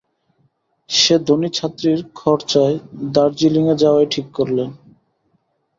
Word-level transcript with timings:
সে 0.89 1.15
ধনী 1.27 1.49
ছাত্রীর 1.53 1.99
খরচায় 2.15 2.75
দার্জিলিঙে 3.13 3.75
যাওয়াই 3.81 4.07
ঠিক 4.11 4.27
করলে। 4.33 4.63